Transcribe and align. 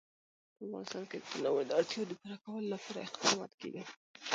په 0.55 0.61
افغانستان 0.67 1.03
کې 1.09 1.17
د 1.19 1.23
تنوع 1.31 1.61
د 1.67 1.71
اړتیاوو 1.79 2.19
پوره 2.21 2.37
کولو 2.43 2.67
لپاره 2.73 2.99
اقدامات 3.07 3.51
کېږي. 3.59 3.83